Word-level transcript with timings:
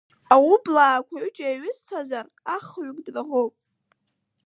Аублаақуа, 0.33 1.21
ҩыџьа 1.21 1.45
еиҩызцәазар, 1.51 2.25
ахҩык 2.55 2.97
драӷоуп. 3.05 3.53